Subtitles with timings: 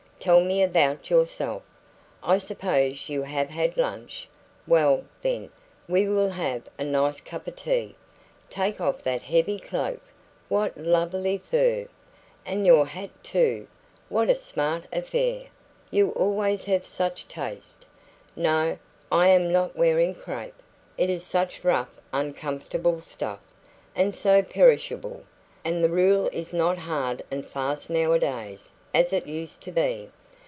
[0.23, 1.63] Tell me about yourself.
[2.21, 4.29] I suppose you have had lunch?
[4.67, 5.49] Well, then,
[5.87, 7.95] we will have a nice cup of tea.
[8.47, 9.99] Take off that heavy cloak
[10.47, 11.87] what lovely fur!
[12.45, 13.65] And your hat too
[14.09, 15.45] what a smart affair!
[15.89, 17.87] You always have such taste.
[18.35, 18.77] No,
[19.11, 20.53] I am not wearing crape;
[20.99, 23.39] it is such rough, uncomfortable stuff,
[23.95, 25.23] and so perishable;
[25.65, 30.09] and the rule is not hard and fast nowadays, as it used to be.